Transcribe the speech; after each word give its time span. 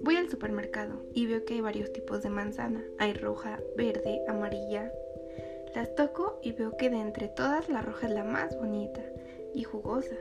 Voy 0.00 0.16
al 0.16 0.28
supermercado 0.28 1.00
y 1.14 1.26
veo 1.26 1.44
que 1.44 1.54
hay 1.54 1.60
varios 1.60 1.92
tipos 1.92 2.22
de 2.22 2.28
manzana. 2.28 2.84
Hay 2.98 3.12
roja, 3.12 3.60
verde, 3.76 4.20
amarilla. 4.26 4.92
Las 5.74 5.94
toco 5.94 6.40
y 6.42 6.52
veo 6.52 6.76
que 6.76 6.90
de 6.90 7.00
entre 7.00 7.28
todas 7.28 7.68
la 7.68 7.82
roja 7.82 8.08
es 8.08 8.14
la 8.14 8.24
más 8.24 8.56
bonita 8.58 9.04
y 9.54 9.62
jugosa. 9.62 10.16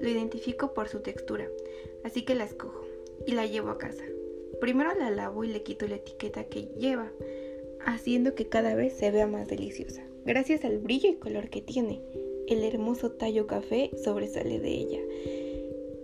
Lo 0.00 0.08
identifico 0.08 0.74
por 0.74 0.88
su 0.88 1.00
textura, 1.00 1.48
así 2.02 2.22
que 2.22 2.34
la 2.34 2.44
escojo 2.44 2.84
y 3.24 3.32
la 3.32 3.46
llevo 3.46 3.70
a 3.70 3.78
casa. 3.78 4.04
Primero 4.60 4.92
la 4.94 5.10
lavo 5.10 5.44
y 5.44 5.48
le 5.48 5.62
quito 5.62 5.86
la 5.86 5.96
etiqueta 5.96 6.44
que 6.44 6.62
lleva, 6.78 7.12
haciendo 7.86 8.34
que 8.34 8.48
cada 8.48 8.74
vez 8.74 8.94
se 8.94 9.10
vea 9.10 9.26
más 9.26 9.46
deliciosa. 9.46 10.04
Gracias 10.24 10.64
al 10.64 10.78
brillo 10.78 11.10
y 11.10 11.16
color 11.16 11.50
que 11.50 11.60
tiene, 11.60 12.02
el 12.48 12.64
hermoso 12.64 13.12
tallo 13.12 13.46
café 13.46 13.90
sobresale 14.02 14.58
de 14.58 14.70
ella 14.70 15.00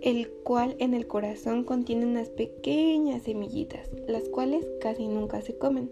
el 0.01 0.29
cual 0.43 0.75
en 0.79 0.93
el 0.93 1.07
corazón 1.07 1.63
contiene 1.63 2.05
unas 2.05 2.29
pequeñas 2.29 3.23
semillitas, 3.23 3.89
las 4.07 4.27
cuales 4.29 4.67
casi 4.79 5.07
nunca 5.07 5.41
se 5.41 5.57
comen. 5.57 5.91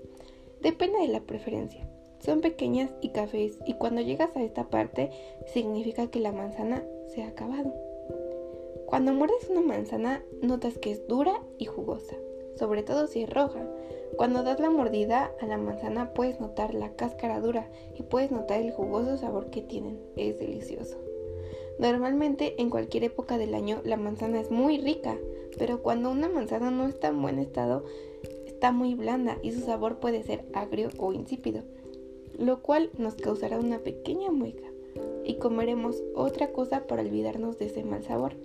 Depende 0.62 1.00
de 1.00 1.08
la 1.08 1.22
preferencia. 1.22 1.88
Son 2.20 2.41
pequeñas 2.41 2.91
y 3.02 3.09
cafés 3.09 3.58
y 3.66 3.76
cuando 3.76 4.02
llegas 4.02 4.36
a 4.36 4.44
esta 4.44 4.70
parte 4.70 5.12
significa 5.45 6.08
que 6.08 6.20
la 6.20 6.31
manzana 6.31 6.84
se 7.08 7.23
ha 7.23 7.27
acabado. 7.27 7.73
Cuando 8.88 9.14
muerdes 9.14 9.48
una 9.50 9.62
manzana 9.62 10.23
notas 10.41 10.78
que 10.78 10.91
es 10.91 11.08
dura 11.08 11.41
y 11.58 11.66
jugosa, 11.66 12.16
sobre 12.55 12.84
todo 12.84 13.08
si 13.08 13.22
es 13.22 13.30
roja. 13.30 13.66
Cuando 14.17 14.44
das 14.44 14.59
la 14.59 14.70
mordida 14.70 15.31
a 15.39 15.45
la 15.45 15.58
manzana 15.58 16.14
puedes 16.14 16.41
notar 16.41 16.73
la 16.73 16.94
cáscara 16.95 17.39
dura 17.39 17.70
y 17.95 18.03
puedes 18.03 18.31
notar 18.31 18.59
el 18.59 18.72
jugoso 18.72 19.16
sabor 19.17 19.50
que 19.50 19.62
tienen. 19.62 20.00
Es 20.17 20.39
delicioso. 20.39 21.09
Normalmente 21.80 22.62
en 22.62 22.70
cualquier 22.70 23.06
época 23.06 23.38
del 23.38 23.56
año 23.56 23.81
la 23.86 23.95
manzana 23.95 24.42
es 24.42 24.52
muy 24.52 24.78
rica, 24.78 25.17
pero 25.58 25.81
cuando 25.81 26.12
una 26.12 26.28
manzana 26.28 26.72
no 26.72 26.88
está 26.88 27.08
en 27.08 27.22
buen 27.22 27.40
estado, 27.40 27.86
está 28.45 28.73
muy 28.73 28.95
blanda 28.95 29.38
y 29.42 29.53
su 29.53 29.62
sabor 29.62 30.00
puede 30.00 30.22
ser 30.23 30.45
agrio 30.53 30.90
o 30.98 31.14
insípido, 31.14 31.64
lo 32.38 32.62
cual 32.62 32.90
nos 32.98 33.16
causará 33.16 33.58
una 33.58 33.80
pequeña 33.80 34.30
mueca 34.30 34.68
y 35.23 35.36
comeremos 35.36 36.03
otra 36.16 36.52
cosa 36.52 36.86
para 36.86 37.02
olvidarnos 37.02 37.58
de 37.58 37.68
ese 37.68 37.86
mal 37.86 38.03
sabor. 38.03 38.36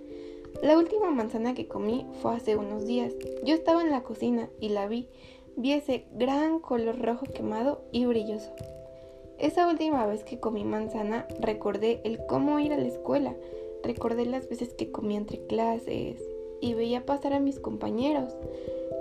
La 0.61 0.77
última 0.77 1.11
manzana 1.11 1.53
que 1.53 1.67
comí 1.67 2.05
fue 2.21 2.35
hace 2.35 2.55
unos 2.55 2.85
días. 2.85 3.13
Yo 3.43 3.53
estaba 3.53 3.83
en 3.83 3.91
la 3.91 4.03
cocina 4.03 4.49
y 4.61 4.69
la 4.69 4.87
vi. 4.87 5.09
Vi 5.57 5.73
ese 5.73 6.05
gran 6.13 6.59
color 6.59 6.99
rojo 6.99 7.25
quemado 7.25 7.81
y 7.91 8.05
brilloso. 8.05 8.53
Esa 9.37 9.67
última 9.67 10.05
vez 10.05 10.23
que 10.23 10.39
comí 10.39 10.63
manzana 10.63 11.27
recordé 11.39 11.99
el 12.03 12.25
cómo 12.25 12.59
ir 12.59 12.71
a 12.73 12.77
la 12.77 12.87
escuela, 12.87 13.35
recordé 13.83 14.25
las 14.25 14.47
veces 14.47 14.73
que 14.73 14.91
comí 14.91 15.17
entre 15.17 15.39
clases 15.45 16.23
y 16.61 16.73
veía 16.73 17.05
pasar 17.05 17.33
a 17.33 17.39
mis 17.39 17.59
compañeros, 17.59 18.35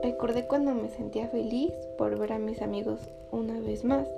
recordé 0.02 0.46
cuando 0.46 0.74
me 0.74 0.90
sentía 0.90 1.28
feliz 1.28 1.72
por 1.96 2.18
ver 2.18 2.32
a 2.32 2.38
mis 2.38 2.62
amigos 2.62 3.00
una 3.30 3.60
vez 3.60 3.84
más. 3.84 4.08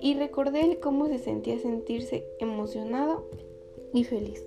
Y 0.00 0.14
recordé 0.14 0.60
el 0.60 0.78
cómo 0.78 1.08
se 1.08 1.18
sentía 1.18 1.58
sentirse 1.58 2.24
emocionado 2.38 3.24
y 3.92 4.04
feliz. 4.04 4.44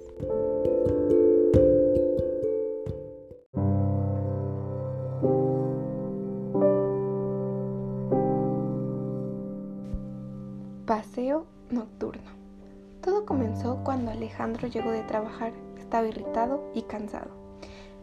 Alejandro 14.30 14.68
llegó 14.68 14.92
de 14.92 15.02
trabajar. 15.02 15.54
Estaba 15.80 16.08
irritado 16.08 16.64
y 16.76 16.84
cansado. 16.84 17.32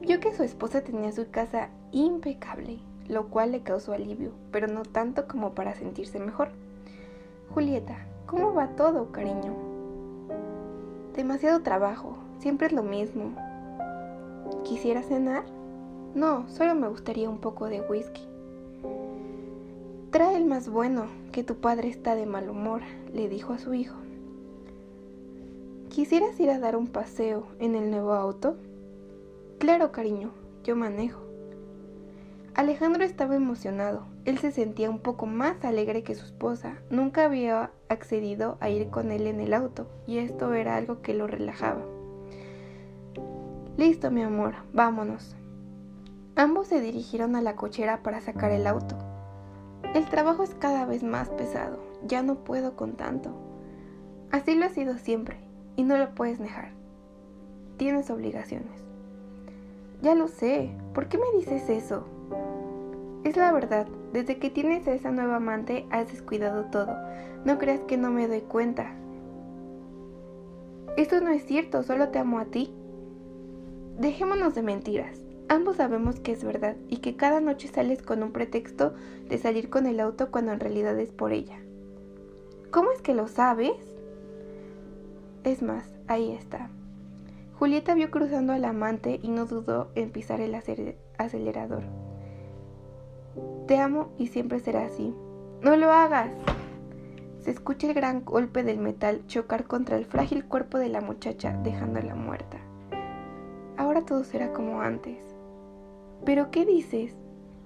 Vio 0.00 0.18
que 0.18 0.34
su 0.34 0.42
esposa 0.42 0.82
tenía 0.82 1.12
su 1.12 1.30
casa 1.30 1.68
impecable, 1.92 2.80
lo 3.06 3.28
cual 3.28 3.52
le 3.52 3.62
causó 3.62 3.92
alivio, 3.92 4.32
pero 4.50 4.66
no 4.66 4.82
tanto 4.82 5.28
como 5.28 5.54
para 5.54 5.74
sentirse 5.74 6.18
mejor. 6.18 6.48
Julieta, 7.54 7.96
¿cómo 8.26 8.52
va 8.54 8.74
todo, 8.74 9.12
cariño? 9.12 9.54
Demasiado 11.14 11.62
trabajo, 11.62 12.18
siempre 12.40 12.66
es 12.66 12.72
lo 12.72 12.82
mismo. 12.82 13.36
¿Quisiera 14.64 15.04
cenar? 15.04 15.44
No, 16.16 16.48
solo 16.48 16.74
me 16.74 16.88
gustaría 16.88 17.30
un 17.30 17.38
poco 17.38 17.66
de 17.66 17.82
whisky. 17.82 18.22
Trae 20.10 20.36
el 20.36 20.44
más 20.44 20.68
bueno, 20.68 21.06
que 21.30 21.44
tu 21.44 21.54
padre 21.56 21.88
está 21.88 22.16
de 22.16 22.26
mal 22.26 22.50
humor, 22.50 22.82
le 23.14 23.28
dijo 23.28 23.52
a 23.52 23.58
su 23.58 23.74
hijo. 23.74 23.96
¿Quisieras 25.96 26.38
ir 26.40 26.50
a 26.50 26.58
dar 26.58 26.76
un 26.76 26.88
paseo 26.88 27.46
en 27.58 27.74
el 27.74 27.90
nuevo 27.90 28.12
auto? 28.12 28.58
Claro, 29.58 29.92
cariño, 29.92 30.30
yo 30.62 30.76
manejo. 30.76 31.22
Alejandro 32.54 33.02
estaba 33.02 33.34
emocionado. 33.34 34.02
Él 34.26 34.36
se 34.36 34.52
sentía 34.52 34.90
un 34.90 34.98
poco 34.98 35.24
más 35.24 35.64
alegre 35.64 36.02
que 36.02 36.14
su 36.14 36.26
esposa. 36.26 36.74
Nunca 36.90 37.24
había 37.24 37.70
accedido 37.88 38.58
a 38.60 38.68
ir 38.68 38.90
con 38.90 39.10
él 39.10 39.26
en 39.26 39.40
el 39.40 39.54
auto, 39.54 39.86
y 40.06 40.18
esto 40.18 40.52
era 40.52 40.76
algo 40.76 41.00
que 41.00 41.14
lo 41.14 41.26
relajaba. 41.26 41.80
Listo, 43.78 44.10
mi 44.10 44.20
amor, 44.20 44.52
vámonos. 44.74 45.34
Ambos 46.34 46.66
se 46.66 46.82
dirigieron 46.82 47.36
a 47.36 47.40
la 47.40 47.56
cochera 47.56 48.02
para 48.02 48.20
sacar 48.20 48.52
el 48.52 48.66
auto. 48.66 48.98
El 49.94 50.04
trabajo 50.10 50.42
es 50.42 50.54
cada 50.56 50.84
vez 50.84 51.02
más 51.02 51.30
pesado, 51.30 51.78
ya 52.06 52.22
no 52.22 52.44
puedo 52.44 52.76
con 52.76 52.98
tanto. 52.98 53.30
Así 54.30 54.54
lo 54.56 54.66
ha 54.66 54.68
sido 54.68 54.98
siempre, 54.98 55.45
y 55.76 55.84
no 55.84 55.96
lo 55.96 56.14
puedes 56.14 56.38
dejar. 56.38 56.70
Tienes 57.76 58.10
obligaciones. 58.10 58.82
Ya 60.02 60.14
lo 60.14 60.28
sé, 60.28 60.70
¿por 60.94 61.08
qué 61.08 61.18
me 61.18 61.38
dices 61.38 61.68
eso? 61.68 62.06
Es 63.24 63.36
la 63.36 63.52
verdad, 63.52 63.86
desde 64.12 64.38
que 64.38 64.50
tienes 64.50 64.86
a 64.86 64.94
esa 64.94 65.10
nueva 65.10 65.36
amante 65.36 65.86
has 65.90 66.10
descuidado 66.10 66.66
todo. 66.70 66.96
No 67.44 67.58
creas 67.58 67.80
que 67.80 67.96
no 67.96 68.10
me 68.10 68.28
doy 68.28 68.40
cuenta. 68.40 68.94
Esto 70.96 71.20
no 71.20 71.30
es 71.30 71.44
cierto, 71.44 71.82
solo 71.82 72.08
te 72.08 72.18
amo 72.18 72.38
a 72.38 72.46
ti. 72.46 72.72
Dejémonos 73.98 74.54
de 74.54 74.62
mentiras. 74.62 75.20
Ambos 75.48 75.76
sabemos 75.76 76.20
que 76.20 76.32
es 76.32 76.42
verdad 76.42 76.76
y 76.88 76.98
que 76.98 77.16
cada 77.16 77.40
noche 77.40 77.68
sales 77.68 78.02
con 78.02 78.22
un 78.22 78.32
pretexto 78.32 78.94
de 79.28 79.38
salir 79.38 79.70
con 79.70 79.86
el 79.86 80.00
auto 80.00 80.30
cuando 80.30 80.52
en 80.52 80.60
realidad 80.60 80.98
es 80.98 81.10
por 81.10 81.32
ella. 81.32 81.58
¿Cómo 82.70 82.90
es 82.90 83.00
que 83.00 83.14
lo 83.14 83.28
sabes? 83.28 83.95
Es 85.46 85.62
más, 85.62 85.84
ahí 86.08 86.32
está. 86.32 86.70
Julieta 87.56 87.94
vio 87.94 88.10
cruzando 88.10 88.52
al 88.52 88.64
amante 88.64 89.20
y 89.22 89.28
no 89.28 89.46
dudó 89.46 89.92
en 89.94 90.10
pisar 90.10 90.40
el 90.40 90.56
acelerador. 90.56 91.84
Te 93.68 93.78
amo 93.78 94.08
y 94.18 94.26
siempre 94.26 94.58
será 94.58 94.86
así. 94.86 95.14
No 95.62 95.76
lo 95.76 95.92
hagas. 95.92 96.32
Se 97.38 97.52
escucha 97.52 97.86
el 97.86 97.94
gran 97.94 98.24
golpe 98.24 98.64
del 98.64 98.78
metal 98.78 99.24
chocar 99.28 99.68
contra 99.68 99.96
el 99.96 100.04
frágil 100.04 100.44
cuerpo 100.44 100.78
de 100.78 100.88
la 100.88 101.00
muchacha, 101.00 101.56
dejándola 101.62 102.16
muerta. 102.16 102.58
Ahora 103.76 104.04
todo 104.04 104.24
será 104.24 104.52
como 104.52 104.80
antes. 104.80 105.18
¿Pero 106.24 106.50
qué 106.50 106.66
dices? 106.66 107.14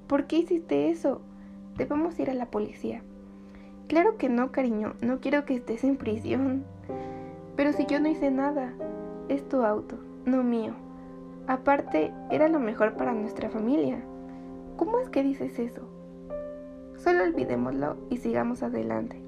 ¿Por 0.07 0.27
qué 0.27 0.37
hiciste 0.37 0.91
eso? 0.91 1.23
Debemos 1.79 2.19
ir 2.21 2.29
a 2.29 2.35
la 2.35 2.51
policía. 2.51 3.01
Claro 3.89 4.19
que 4.19 4.29
no, 4.29 4.53
cariño, 4.53 4.97
no 5.01 5.21
quiero 5.21 5.47
que 5.47 5.55
estés 5.55 5.83
en 5.83 5.97
prisión. 5.97 6.67
Pero 7.57 7.73
si 7.73 7.87
yo 7.87 8.01
no 8.01 8.09
hice 8.09 8.31
nada, 8.31 8.73
es 9.29 9.49
tu 9.49 9.63
auto, 9.65 9.99
no 10.25 10.43
mío. 10.43 10.75
Aparte, 11.47 12.13
era 12.31 12.49
lo 12.49 12.61
mejor 12.61 12.97
para 12.97 13.13
nuestra 13.13 13.51
familia. 13.51 14.03
¿Cómo 14.77 14.99
es 15.01 15.09
que 15.09 15.23
dices 15.23 15.59
eso? 15.59 15.83
Solo 16.97 17.25
olvidémoslo 17.25 17.97
y 18.11 18.19
sigamos 18.19 18.63
adelante. 18.63 19.23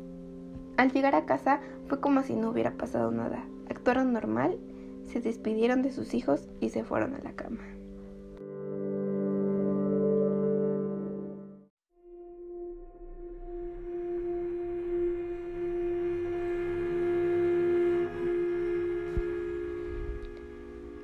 Al 0.77 0.93
llegar 0.93 1.15
a 1.15 1.27
casa 1.27 1.60
fue 1.87 2.00
como 2.00 2.22
si 2.22 2.37
no 2.37 2.50
hubiera 2.50 2.72
pasado 2.72 3.10
nada. 3.10 3.44
Actuaron 3.69 4.13
normal, 4.13 4.59
se 5.04 5.21
despidieron 5.21 5.83
de 5.83 5.91
sus 5.91 6.15
hijos 6.15 6.48
y 6.60 6.71
se 6.71 6.84
fueron 6.84 7.15
a 7.15 7.19
la 7.19 7.33
cama. 7.33 7.63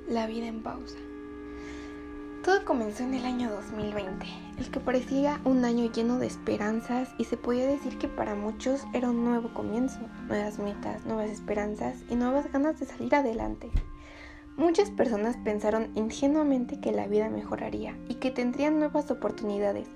La 0.08 0.26
vida 0.26 0.46
en 0.46 0.62
pausa. 0.62 0.96
Todo 2.42 2.64
comenzó 2.64 3.02
en 3.02 3.12
el 3.12 3.26
año 3.26 3.50
2020, 3.50 4.24
el 4.56 4.70
que 4.70 4.80
parecía 4.80 5.38
un 5.44 5.66
año 5.66 5.92
lleno 5.92 6.18
de 6.18 6.26
esperanzas 6.26 7.10
y 7.18 7.24
se 7.24 7.36
podía 7.36 7.66
decir 7.66 7.98
que 7.98 8.08
para 8.08 8.34
muchos 8.34 8.86
era 8.94 9.10
un 9.10 9.22
nuevo 9.22 9.52
comienzo, 9.52 9.98
nuevas 10.26 10.58
metas, 10.58 11.04
nuevas 11.04 11.28
esperanzas 11.28 11.96
y 12.08 12.14
nuevas 12.14 12.50
ganas 12.50 12.80
de 12.80 12.86
salir 12.86 13.14
adelante. 13.14 13.70
Muchas 14.56 14.90
personas 14.90 15.36
pensaron 15.36 15.90
ingenuamente 15.94 16.80
que 16.80 16.90
la 16.90 17.06
vida 17.06 17.28
mejoraría 17.28 17.94
y 18.08 18.14
que 18.14 18.30
tendrían 18.30 18.78
nuevas 18.78 19.10
oportunidades, 19.10 19.88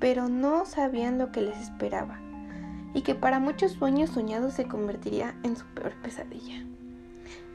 pero 0.00 0.30
no 0.30 0.64
sabían 0.64 1.18
lo 1.18 1.30
que 1.30 1.42
les 1.42 1.58
esperaba 1.58 2.18
y 2.94 3.02
que 3.02 3.14
para 3.14 3.38
muchos 3.38 3.72
sueños 3.72 4.08
soñados 4.08 4.54
se 4.54 4.64
convertiría 4.64 5.34
en 5.42 5.56
su 5.56 5.66
peor 5.74 5.92
pesadilla. 6.02 6.64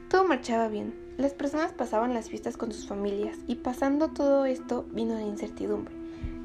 Todo 0.09 0.25
marchaba 0.25 0.67
bien, 0.67 1.06
Las 1.18 1.34
personas 1.34 1.74
pasaban 1.74 2.14
las 2.14 2.30
fiestas 2.30 2.58
con 2.58 2.72
sus 2.72 2.88
familias 2.88 3.38
y 3.48 3.56
pasando 3.56 4.10
todo 4.10 4.46
esto 4.46 4.86
vino 4.92 5.16
la 5.16 5.24
incertidumbre. 5.24 5.96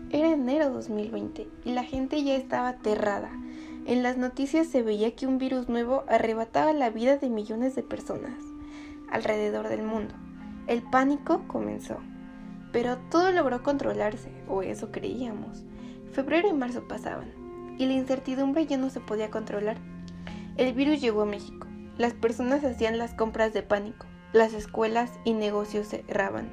Era 0.09 0.31
enero 0.31 0.71
2020 0.71 1.47
y 1.65 1.73
la 1.73 1.85
gente 1.85 2.25
ya 2.25 2.35
estaba 2.37 2.69
aterrada. 2.69 3.31
En 3.85 4.03
las 4.03 4.17
noticias 4.17 4.67
se 4.67 4.83
veía 4.83 5.15
que 5.15 5.27
un 5.27 5.37
virus 5.37 5.69
nuevo 5.69 6.05
arrebataba 6.09 6.73
la 6.73 6.89
vida 6.89 7.19
de 7.19 7.29
millones 7.29 7.75
de 7.75 7.83
personas 7.83 8.39
alrededor 9.11 9.69
del 9.69 9.83
mundo. 9.83 10.15
El 10.67 10.83
pánico 10.83 11.45
comenzó, 11.49 11.99
pero 12.73 12.97
todo 13.11 13.31
logró 13.31 13.63
controlarse, 13.63 14.31
o 14.49 14.63
eso 14.63 14.91
creíamos. 14.91 15.65
Febrero 16.13 16.49
y 16.49 16.55
marzo 16.55 16.89
pasaban, 16.89 17.31
y 17.79 17.85
la 17.85 17.93
incertidumbre 17.93 18.65
ya 18.67 18.79
no 18.79 18.89
se 18.89 19.01
podía 19.01 19.31
controlar. 19.31 19.77
El 20.57 20.73
virus 20.73 21.01
llegó 21.01 21.23
a 21.23 21.27
México. 21.27 21.67
Las 21.99 22.15
personas 22.15 22.65
hacían 22.65 22.97
las 22.97 23.13
compras 23.13 23.53
de 23.53 23.63
pánico. 23.63 24.07
Las 24.33 24.55
escuelas 24.55 25.11
y 25.25 25.35
negocios 25.35 25.89
cerraban. 25.89 26.51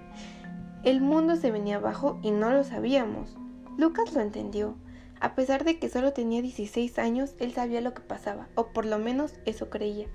El 0.83 0.99
mundo 0.99 1.37
se 1.37 1.49
venía 1.49 1.77
abajo 1.77 2.19
y 2.21 2.31
no 2.31 2.51
lo 2.51 2.65
sabíamos. 2.65 3.37
Lucas 3.77 4.13
lo 4.13 4.19
entendió. 4.19 4.75
A 5.21 5.33
pesar 5.33 5.63
de 5.63 5.79
que 5.79 5.87
solo 5.87 6.11
tenía 6.11 6.41
16 6.41 6.99
años, 6.99 7.35
él 7.39 7.53
sabía 7.53 7.79
lo 7.79 7.93
que 7.93 8.01
pasaba, 8.01 8.49
o 8.55 8.67
por 8.67 8.85
lo 8.85 8.99
menos 8.99 9.33
eso 9.45 9.69
creía. 9.69 10.07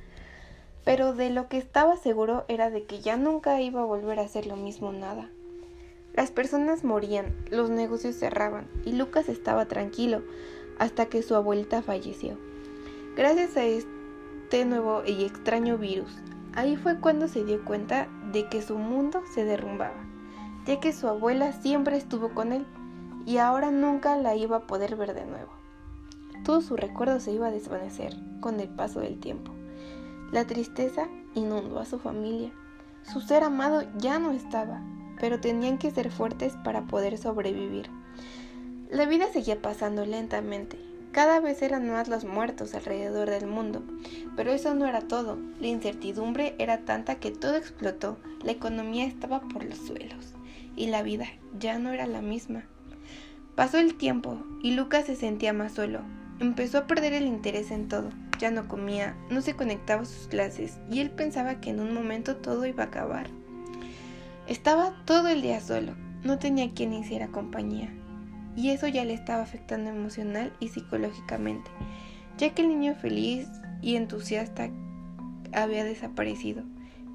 Pero 0.84 1.14
de 1.14 1.30
lo 1.30 1.48
que 1.48 1.56
estaba 1.56 1.96
seguro 1.96 2.44
era 2.48 2.68
de 2.68 2.84
que 2.84 3.00
ya 3.00 3.16
nunca 3.16 3.60
iba 3.62 3.80
a 3.80 3.86
volver 3.86 4.18
a 4.18 4.24
hacer 4.24 4.46
lo 4.46 4.56
mismo 4.56 4.92
nada. 4.92 5.30
Las 6.14 6.30
personas 6.30 6.84
morían, 6.84 7.34
los 7.50 7.70
negocios 7.70 8.16
cerraban 8.16 8.68
y 8.84 8.92
Lucas 8.92 9.28
estaba 9.28 9.66
tranquilo 9.66 10.22
hasta 10.78 11.06
que 11.06 11.22
su 11.22 11.34
abuelita 11.34 11.82
falleció. 11.82 12.38
Gracias 13.16 13.56
a 13.56 13.64
este 13.64 14.64
nuevo 14.64 15.02
y 15.06 15.24
extraño 15.24 15.78
virus, 15.78 16.12
ahí 16.54 16.76
fue 16.76 17.00
cuando 17.00 17.28
se 17.28 17.44
dio 17.44 17.64
cuenta 17.64 18.08
de 18.32 18.48
que 18.48 18.62
su 18.62 18.78
mundo 18.78 19.22
se 19.34 19.44
derrumbaba, 19.44 20.04
ya 20.66 20.80
que 20.80 20.92
su 20.92 21.08
abuela 21.08 21.52
siempre 21.52 21.96
estuvo 21.96 22.30
con 22.34 22.52
él 22.52 22.66
y 23.26 23.38
ahora 23.38 23.70
nunca 23.70 24.16
la 24.16 24.34
iba 24.36 24.58
a 24.58 24.66
poder 24.66 24.96
ver 24.96 25.14
de 25.14 25.26
nuevo. 25.26 25.52
Todo 26.44 26.60
su 26.60 26.76
recuerdo 26.76 27.20
se 27.20 27.32
iba 27.32 27.46
a 27.46 27.52
desvanecer 27.52 28.14
con 28.40 28.60
el 28.60 28.68
paso 28.68 29.00
del 29.00 29.18
tiempo. 29.18 29.52
La 30.32 30.46
tristeza 30.46 31.08
inundó 31.34 31.78
a 31.78 31.86
su 31.86 31.98
familia. 31.98 32.52
Su 33.02 33.20
ser 33.20 33.44
amado 33.44 33.82
ya 33.98 34.18
no 34.18 34.32
estaba 34.32 34.82
pero 35.20 35.40
tenían 35.40 35.78
que 35.78 35.90
ser 35.90 36.10
fuertes 36.10 36.54
para 36.64 36.82
poder 36.82 37.18
sobrevivir. 37.18 37.90
La 38.90 39.06
vida 39.06 39.26
seguía 39.32 39.60
pasando 39.60 40.04
lentamente. 40.04 40.78
Cada 41.14 41.38
vez 41.38 41.62
eran 41.62 41.88
más 41.88 42.08
los 42.08 42.24
muertos 42.24 42.74
alrededor 42.74 43.30
del 43.30 43.46
mundo, 43.46 43.84
pero 44.34 44.50
eso 44.50 44.74
no 44.74 44.84
era 44.88 45.00
todo. 45.00 45.38
La 45.60 45.68
incertidumbre 45.68 46.56
era 46.58 46.78
tanta 46.78 47.20
que 47.20 47.30
todo 47.30 47.54
explotó, 47.54 48.18
la 48.42 48.50
economía 48.50 49.06
estaba 49.06 49.40
por 49.40 49.62
los 49.64 49.78
suelos 49.78 50.34
y 50.74 50.88
la 50.88 51.04
vida 51.04 51.26
ya 51.56 51.78
no 51.78 51.92
era 51.92 52.08
la 52.08 52.20
misma. 52.20 52.64
Pasó 53.54 53.78
el 53.78 53.94
tiempo 53.94 54.42
y 54.60 54.72
Lucas 54.72 55.06
se 55.06 55.14
sentía 55.14 55.52
más 55.52 55.74
solo. 55.74 56.00
Empezó 56.40 56.78
a 56.78 56.86
perder 56.88 57.12
el 57.12 57.28
interés 57.28 57.70
en 57.70 57.86
todo. 57.86 58.10
Ya 58.40 58.50
no 58.50 58.66
comía, 58.66 59.16
no 59.30 59.40
se 59.40 59.54
conectaba 59.54 60.02
a 60.02 60.06
sus 60.06 60.26
clases 60.26 60.80
y 60.90 60.98
él 60.98 61.12
pensaba 61.12 61.60
que 61.60 61.70
en 61.70 61.78
un 61.78 61.94
momento 61.94 62.38
todo 62.38 62.66
iba 62.66 62.82
a 62.82 62.86
acabar. 62.88 63.28
Estaba 64.48 64.92
todo 65.04 65.28
el 65.28 65.42
día 65.42 65.60
solo, 65.60 65.94
no 66.24 66.40
tenía 66.40 66.72
quien 66.72 66.92
hiciera 66.92 67.28
compañía, 67.28 67.94
y 68.56 68.70
eso 68.70 68.86
ya 68.88 69.04
le 69.04 69.14
estaba 69.14 69.42
afectando 69.42 69.90
emocional 69.90 70.52
y 70.60 70.68
psicológicamente, 70.68 71.70
ya 72.38 72.54
que 72.54 72.62
el 72.62 72.68
niño 72.68 72.94
feliz 72.94 73.48
y 73.82 73.96
entusiasta 73.96 74.70
había 75.52 75.84
desaparecido, 75.84 76.62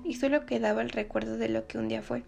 y 0.03 0.15
solo 0.15 0.45
quedaba 0.45 0.81
el 0.81 0.89
recuerdo 0.89 1.37
de 1.37 1.49
lo 1.49 1.67
que 1.67 1.77
un 1.77 1.87
día 1.87 2.01
fue. 2.01 2.23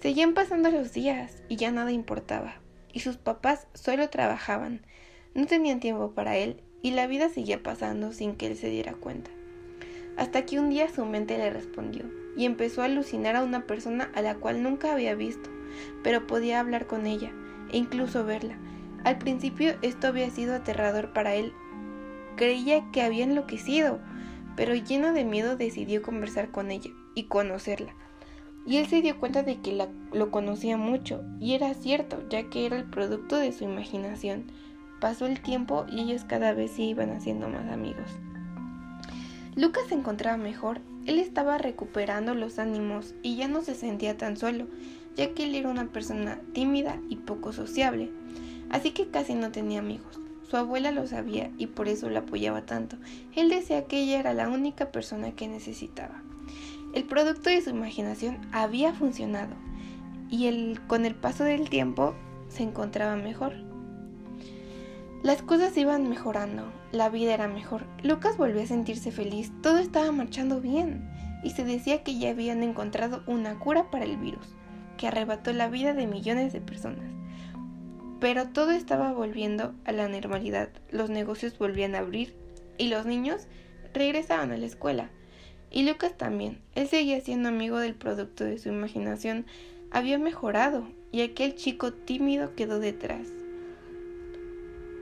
Seguían 0.00 0.34
pasando 0.34 0.70
los 0.70 0.92
días 0.92 1.42
y 1.48 1.56
ya 1.56 1.70
nada 1.70 1.92
importaba, 1.92 2.54
y 2.92 3.00
sus 3.00 3.16
papás 3.16 3.66
solo 3.74 4.08
trabajaban, 4.08 4.80
no 5.34 5.46
tenían 5.46 5.80
tiempo 5.80 6.12
para 6.12 6.36
él, 6.36 6.60
y 6.82 6.92
la 6.92 7.06
vida 7.06 7.28
seguía 7.28 7.62
pasando 7.62 8.12
sin 8.12 8.34
que 8.34 8.46
él 8.46 8.56
se 8.56 8.70
diera 8.70 8.94
cuenta. 8.94 9.30
Hasta 10.16 10.44
que 10.44 10.58
un 10.58 10.70
día 10.70 10.88
su 10.88 11.04
mente 11.04 11.38
le 11.38 11.50
respondió, 11.50 12.04
y 12.36 12.44
empezó 12.44 12.82
a 12.82 12.86
alucinar 12.86 13.36
a 13.36 13.42
una 13.42 13.66
persona 13.66 14.10
a 14.14 14.22
la 14.22 14.36
cual 14.36 14.62
nunca 14.62 14.92
había 14.92 15.14
visto, 15.14 15.50
pero 16.02 16.26
podía 16.26 16.60
hablar 16.60 16.86
con 16.86 17.06
ella 17.06 17.32
e 17.72 17.78
incluso 17.78 18.24
verla. 18.24 18.58
Al 19.04 19.18
principio 19.18 19.74
esto 19.82 20.08
había 20.08 20.30
sido 20.30 20.54
aterrador 20.54 21.12
para 21.12 21.34
él. 21.34 21.52
Creía 22.36 22.90
que 22.92 23.02
había 23.02 23.24
enloquecido, 23.24 23.98
pero 24.56 24.74
lleno 24.74 25.12
de 25.12 25.24
miedo 25.24 25.56
decidió 25.56 26.02
conversar 26.02 26.50
con 26.50 26.70
ella 26.70 26.90
y 27.14 27.24
conocerla. 27.24 27.94
Y 28.66 28.76
él 28.76 28.86
se 28.86 29.00
dio 29.00 29.18
cuenta 29.18 29.42
de 29.42 29.60
que 29.60 29.72
la, 29.72 29.88
lo 30.12 30.30
conocía 30.30 30.76
mucho, 30.76 31.22
y 31.40 31.54
era 31.54 31.72
cierto, 31.74 32.22
ya 32.28 32.50
que 32.50 32.66
era 32.66 32.76
el 32.76 32.84
producto 32.84 33.36
de 33.38 33.52
su 33.52 33.64
imaginación. 33.64 34.52
Pasó 35.00 35.26
el 35.26 35.40
tiempo 35.40 35.86
y 35.90 36.00
ellos 36.00 36.24
cada 36.24 36.52
vez 36.52 36.72
se 36.72 36.82
iban 36.82 37.10
haciendo 37.10 37.48
más 37.48 37.70
amigos. 37.72 38.10
Lucas 39.56 39.84
se 39.88 39.94
encontraba 39.94 40.36
mejor 40.36 40.82
él 41.06 41.18
estaba 41.18 41.58
recuperando 41.58 42.34
los 42.34 42.58
ánimos 42.58 43.14
y 43.22 43.36
ya 43.36 43.48
no 43.48 43.62
se 43.62 43.74
sentía 43.74 44.16
tan 44.16 44.36
solo, 44.36 44.66
ya 45.16 45.34
que 45.34 45.44
él 45.44 45.54
era 45.54 45.68
una 45.68 45.86
persona 45.86 46.40
tímida 46.52 47.00
y 47.08 47.16
poco 47.16 47.52
sociable, 47.52 48.10
así 48.70 48.92
que 48.92 49.08
casi 49.08 49.34
no 49.34 49.50
tenía 49.50 49.80
amigos. 49.80 50.20
Su 50.48 50.56
abuela 50.56 50.90
lo 50.90 51.06
sabía 51.06 51.50
y 51.58 51.68
por 51.68 51.88
eso 51.88 52.10
la 52.10 52.20
apoyaba 52.20 52.66
tanto. 52.66 52.96
Él 53.36 53.50
decía 53.50 53.84
que 53.84 54.02
ella 54.02 54.18
era 54.18 54.34
la 54.34 54.48
única 54.48 54.90
persona 54.90 55.32
que 55.32 55.46
necesitaba. 55.46 56.22
El 56.92 57.04
producto 57.04 57.50
de 57.50 57.60
su 57.60 57.70
imaginación 57.70 58.40
había 58.50 58.92
funcionado 58.92 59.54
y 60.28 60.46
él, 60.46 60.80
con 60.88 61.04
el 61.04 61.14
paso 61.14 61.44
del 61.44 61.68
tiempo 61.70 62.14
se 62.48 62.64
encontraba 62.64 63.14
mejor. 63.14 63.54
Las 65.22 65.42
cosas 65.42 65.76
iban 65.76 66.08
mejorando, 66.08 66.72
la 66.92 67.10
vida 67.10 67.34
era 67.34 67.46
mejor. 67.46 67.84
Lucas 68.02 68.36
volvió 68.36 68.62
a 68.62 68.66
sentirse 68.66 69.12
feliz, 69.12 69.52
todo 69.62 69.78
estaba 69.78 70.10
marchando 70.10 70.60
bien 70.60 71.08
y 71.44 71.50
se 71.50 71.64
decía 71.64 72.02
que 72.02 72.18
ya 72.18 72.30
habían 72.30 72.62
encontrado 72.62 73.22
una 73.26 73.58
cura 73.58 73.90
para 73.90 74.04
el 74.04 74.16
virus, 74.16 74.56
que 75.00 75.08
arrebató 75.08 75.54
la 75.54 75.70
vida 75.70 75.94
de 75.94 76.06
millones 76.06 76.52
de 76.52 76.60
personas. 76.60 77.10
Pero 78.20 78.48
todo 78.48 78.72
estaba 78.72 79.14
volviendo 79.14 79.74
a 79.86 79.92
la 79.92 80.08
normalidad, 80.08 80.68
los 80.90 81.08
negocios 81.08 81.56
volvían 81.56 81.94
a 81.94 82.00
abrir 82.00 82.34
y 82.76 82.88
los 82.88 83.06
niños 83.06 83.46
regresaban 83.94 84.52
a 84.52 84.58
la 84.58 84.66
escuela. 84.66 85.08
Y 85.70 85.88
Lucas 85.88 86.18
también, 86.18 86.60
él 86.74 86.86
seguía 86.86 87.18
siendo 87.22 87.48
amigo 87.48 87.78
del 87.78 87.94
producto 87.94 88.44
de 88.44 88.58
su 88.58 88.68
imaginación, 88.68 89.46
había 89.90 90.18
mejorado 90.18 90.86
y 91.12 91.22
aquel 91.22 91.54
chico 91.54 91.94
tímido 91.94 92.54
quedó 92.54 92.78
detrás. 92.78 93.26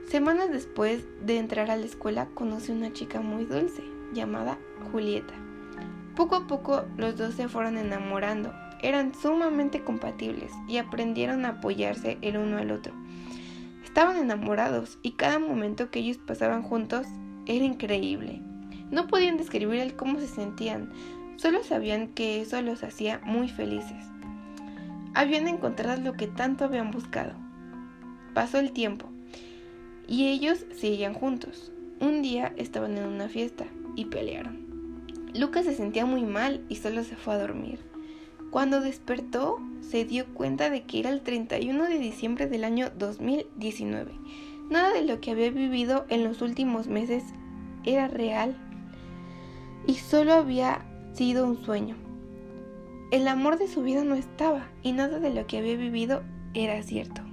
Semanas 0.07 0.49
después 0.49 1.03
de 1.25 1.39
entrar 1.39 1.69
a 1.69 1.75
la 1.75 1.85
escuela 1.85 2.29
conocí 2.35 2.71
una 2.71 2.93
chica 2.93 3.19
muy 3.19 3.43
dulce 3.43 3.83
llamada 4.13 4.57
Julieta. 4.93 5.33
Poco 6.15 6.37
a 6.37 6.47
poco 6.47 6.85
los 6.95 7.17
dos 7.17 7.33
se 7.33 7.49
fueron 7.49 7.77
enamorando, 7.77 8.53
eran 8.81 9.13
sumamente 9.13 9.83
compatibles 9.83 10.51
y 10.67 10.77
aprendieron 10.77 11.45
a 11.45 11.49
apoyarse 11.49 12.17
el 12.21 12.37
uno 12.37 12.57
al 12.57 12.71
otro. 12.71 12.93
Estaban 13.83 14.17
enamorados 14.17 14.99
y 15.01 15.11
cada 15.11 15.39
momento 15.39 15.89
que 15.89 15.99
ellos 15.99 16.17
pasaban 16.17 16.61
juntos 16.61 17.07
era 17.45 17.65
increíble. 17.65 18.41
No 18.91 19.07
podían 19.07 19.37
describir 19.37 19.79
el 19.79 19.95
cómo 19.95 20.19
se 20.19 20.27
sentían, 20.27 20.91
solo 21.37 21.63
sabían 21.63 22.09
que 22.09 22.41
eso 22.41 22.61
los 22.61 22.83
hacía 22.83 23.21
muy 23.25 23.49
felices. 23.49 24.05
Habían 25.13 25.47
encontrado 25.47 26.01
lo 26.01 26.13
que 26.13 26.27
tanto 26.27 26.65
habían 26.65 26.91
buscado. 26.91 27.33
Pasó 28.33 28.59
el 28.59 28.71
tiempo 28.71 29.09
y 30.07 30.27
ellos 30.27 30.65
seguían 30.75 31.13
juntos. 31.13 31.71
Un 31.99 32.21
día 32.21 32.53
estaban 32.57 32.97
en 32.97 33.05
una 33.05 33.27
fiesta 33.27 33.65
y 33.95 34.05
pelearon. 34.05 34.69
Lucas 35.35 35.65
se 35.65 35.75
sentía 35.75 36.05
muy 36.05 36.23
mal 36.23 36.63
y 36.69 36.77
solo 36.77 37.03
se 37.03 37.15
fue 37.15 37.35
a 37.35 37.39
dormir. 37.39 37.79
Cuando 38.51 38.81
despertó, 38.81 39.59
se 39.81 40.05
dio 40.05 40.25
cuenta 40.33 40.69
de 40.69 40.83
que 40.83 40.99
era 40.99 41.09
el 41.09 41.21
31 41.21 41.83
de 41.83 41.99
diciembre 41.99 42.47
del 42.47 42.63
año 42.63 42.89
2019. 42.97 44.11
Nada 44.69 44.91
de 44.91 45.03
lo 45.03 45.19
que 45.21 45.31
había 45.31 45.51
vivido 45.51 46.05
en 46.09 46.23
los 46.23 46.41
últimos 46.41 46.87
meses 46.87 47.23
era 47.83 48.07
real 48.07 48.57
y 49.85 49.95
solo 49.95 50.33
había 50.33 50.85
sido 51.13 51.45
un 51.45 51.63
sueño. 51.63 51.95
El 53.11 53.27
amor 53.27 53.57
de 53.57 53.67
su 53.67 53.81
vida 53.81 54.03
no 54.03 54.15
estaba 54.15 54.69
y 54.83 54.91
nada 54.93 55.19
de 55.19 55.33
lo 55.33 55.47
que 55.47 55.57
había 55.57 55.75
vivido 55.75 56.23
era 56.53 56.81
cierto. 56.83 57.28